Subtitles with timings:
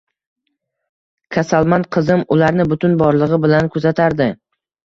[1.35, 4.31] Kasalmand qizim ularni butun borlig`i bilan kuzatardi